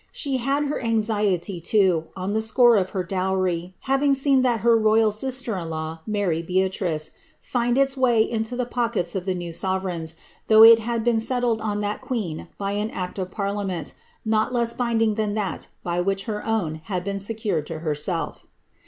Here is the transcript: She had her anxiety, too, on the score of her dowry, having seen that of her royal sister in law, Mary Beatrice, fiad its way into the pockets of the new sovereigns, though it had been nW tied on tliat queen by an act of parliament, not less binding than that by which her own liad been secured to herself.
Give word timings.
She 0.11 0.37
had 0.37 0.63
her 0.63 0.83
anxiety, 0.83 1.59
too, 1.61 2.05
on 2.15 2.33
the 2.33 2.41
score 2.41 2.75
of 2.75 2.89
her 2.89 3.03
dowry, 3.03 3.75
having 3.81 4.15
seen 4.15 4.41
that 4.41 4.55
of 4.55 4.61
her 4.61 4.75
royal 4.75 5.11
sister 5.11 5.55
in 5.59 5.69
law, 5.69 5.99
Mary 6.07 6.41
Beatrice, 6.41 7.11
fiad 7.39 7.77
its 7.77 7.95
way 7.95 8.23
into 8.23 8.55
the 8.55 8.65
pockets 8.65 9.13
of 9.15 9.25
the 9.25 9.35
new 9.35 9.51
sovereigns, 9.51 10.15
though 10.47 10.63
it 10.63 10.79
had 10.79 11.03
been 11.03 11.17
nW 11.17 11.55
tied 11.59 11.61
on 11.61 11.81
tliat 11.83 12.01
queen 12.01 12.47
by 12.57 12.71
an 12.71 12.89
act 12.89 13.19
of 13.19 13.29
parliament, 13.29 13.93
not 14.25 14.51
less 14.51 14.73
binding 14.73 15.13
than 15.13 15.35
that 15.35 15.67
by 15.83 16.01
which 16.01 16.23
her 16.23 16.43
own 16.47 16.81
liad 16.89 17.03
been 17.03 17.19
secured 17.19 17.67
to 17.67 17.77
herself. 17.81 18.47